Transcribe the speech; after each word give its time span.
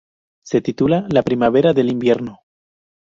Se 0.43 0.61
titula 0.61 1.05
'La 1.09 1.21
primavera 1.21 1.73
del 1.73 1.91
invierno'. 1.91 2.39